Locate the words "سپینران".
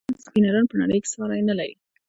0.27-0.65